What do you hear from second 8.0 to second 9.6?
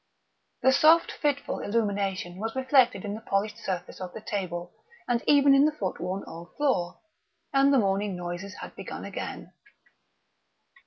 noises had begun again.